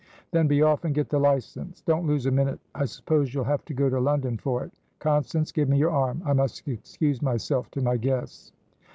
"Then 0.31 0.47
be 0.47 0.63
off 0.63 0.83
and 0.83 0.95
get 0.95 1.09
the 1.09 1.19
license! 1.19 1.81
Don't 1.81 2.07
lose 2.07 2.25
a 2.25 2.31
minute. 2.31 2.59
I 2.73 2.85
suppose 2.85 3.35
you'll 3.35 3.43
have 3.43 3.63
to 3.65 3.73
go 3.75 3.87
to 3.87 3.99
London 3.99 4.35
for 4.35 4.63
it? 4.63 4.73
Constance, 4.97 5.51
give 5.51 5.69
me 5.69 5.77
your 5.77 5.91
arm. 5.91 6.23
I 6.25 6.33
must 6.33 6.67
excuse 6.67 7.21
myself 7.21 7.69
to 7.69 7.81
my 7.81 7.97
guests." 7.97 8.51